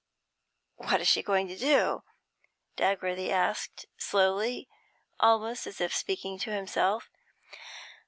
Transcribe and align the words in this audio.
'What 0.77 0.99
is 0.99 1.07
she 1.07 1.21
going 1.21 1.47
to 1.47 1.55
do?' 1.55 2.01
Dagworthy 2.75 3.29
asked, 3.29 3.85
slowly, 3.99 4.67
almost 5.19 5.67
as 5.67 5.79
if 5.79 5.93
speaking 5.93 6.39
to 6.39 6.49
himself. 6.51 7.11